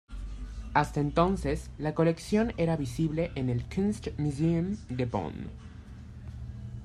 [0.73, 5.45] Hasta entonces, la colección era visible en el Kunstmuseum de Bonn.